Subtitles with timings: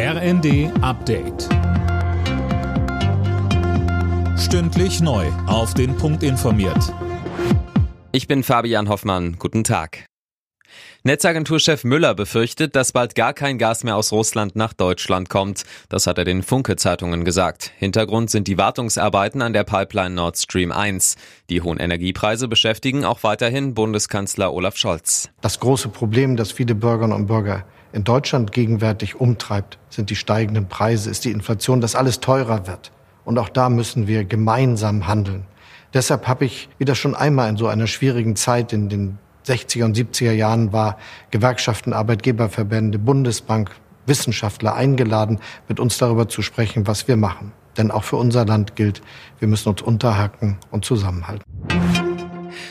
[0.00, 1.48] RND Update.
[4.38, 5.26] Stündlich neu.
[5.48, 6.94] Auf den Punkt informiert.
[8.12, 9.34] Ich bin Fabian Hoffmann.
[9.40, 10.06] Guten Tag.
[11.02, 15.64] Netzagenturchef Müller befürchtet, dass bald gar kein Gas mehr aus Russland nach Deutschland kommt.
[15.88, 17.72] Das hat er den Funke-Zeitungen gesagt.
[17.76, 21.16] Hintergrund sind die Wartungsarbeiten an der Pipeline Nord Stream 1.
[21.50, 25.30] Die hohen Energiepreise beschäftigen auch weiterhin Bundeskanzler Olaf Scholz.
[25.40, 30.68] Das große Problem, das viele Bürgerinnen und Bürger in Deutschland gegenwärtig umtreibt, sind die steigenden
[30.68, 32.92] Preise, ist die Inflation, dass alles teurer wird.
[33.24, 35.44] Und auch da müssen wir gemeinsam handeln.
[35.94, 39.84] Deshalb habe ich, wie das schon einmal in so einer schwierigen Zeit in den 60er
[39.84, 40.98] und 70er Jahren war,
[41.30, 43.70] Gewerkschaften, Arbeitgeberverbände, Bundesbank,
[44.06, 47.52] Wissenschaftler eingeladen, mit uns darüber zu sprechen, was wir machen.
[47.76, 49.00] Denn auch für unser Land gilt,
[49.38, 51.44] wir müssen uns unterhaken und zusammenhalten.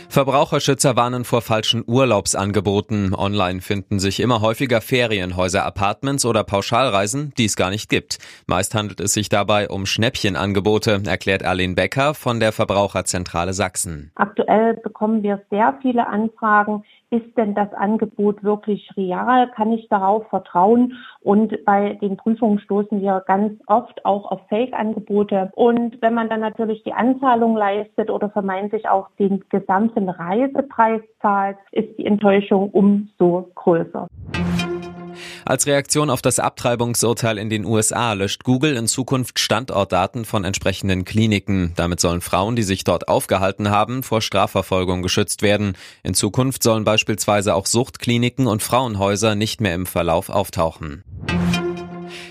[0.09, 3.13] Verbraucherschützer warnen vor falschen Urlaubsangeboten.
[3.13, 8.17] Online finden sich immer häufiger Ferienhäuser, Apartments oder Pauschalreisen, die es gar nicht gibt.
[8.47, 14.11] Meist handelt es sich dabei um Schnäppchenangebote, erklärt Arlene Becker von der Verbraucherzentrale Sachsen.
[14.15, 19.49] Aktuell bekommen wir sehr viele Anfragen, ist denn das Angebot wirklich real?
[19.51, 20.93] Kann ich darauf vertrauen?
[21.21, 25.51] Und bei den Prüfungen stoßen wir ganz oft auch auf Fake-Angebote.
[25.55, 31.57] Und wenn man dann natürlich die Anzahlung leistet oder vermeintlich auch den gesamten Reisepreis zahlt,
[31.71, 34.07] ist die Enttäuschung umso größer.
[35.47, 41.05] Als Reaktion auf das Abtreibungsurteil in den USA löscht Google in Zukunft Standortdaten von entsprechenden
[41.05, 41.71] Kliniken.
[41.77, 45.77] Damit sollen Frauen, die sich dort aufgehalten haben, vor Strafverfolgung geschützt werden.
[46.03, 51.05] In Zukunft sollen beispielsweise auch Suchtkliniken und Frauenhäuser nicht mehr im Verlauf auftauchen.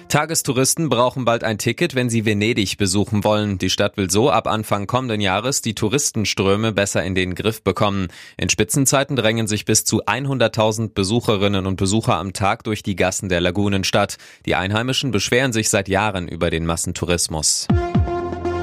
[0.08, 3.58] Tagestouristen brauchen bald ein Ticket, wenn sie Venedig besuchen wollen.
[3.58, 8.08] Die Stadt will so ab Anfang kommenden Jahres die Touristenströme besser in den Griff bekommen.
[8.36, 13.28] In Spitzenzeiten drängen sich bis zu 100.000 Besucherinnen und Besucher am Tag durch die Gassen
[13.28, 14.16] der Lagunenstadt.
[14.46, 17.66] Die Einheimischen beschweren sich seit Jahren über den Massentourismus.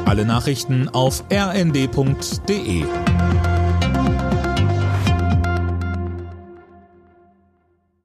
[0.06, 2.84] Alle Nachrichten auf rnd.de